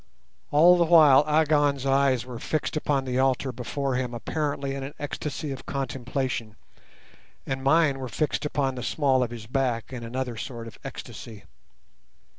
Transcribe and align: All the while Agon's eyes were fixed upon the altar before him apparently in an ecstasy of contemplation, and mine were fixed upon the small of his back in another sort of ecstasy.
All 0.49 0.79
the 0.79 0.85
while 0.85 1.23
Agon's 1.27 1.85
eyes 1.85 2.25
were 2.25 2.39
fixed 2.39 2.75
upon 2.75 3.05
the 3.05 3.19
altar 3.19 3.51
before 3.51 3.93
him 3.93 4.15
apparently 4.15 4.73
in 4.73 4.81
an 4.81 4.95
ecstasy 4.97 5.51
of 5.51 5.67
contemplation, 5.67 6.55
and 7.45 7.63
mine 7.63 7.99
were 7.99 8.09
fixed 8.09 8.43
upon 8.43 8.73
the 8.73 8.81
small 8.81 9.21
of 9.21 9.29
his 9.29 9.45
back 9.45 9.93
in 9.93 10.03
another 10.03 10.37
sort 10.37 10.65
of 10.65 10.79
ecstasy. 10.83 11.43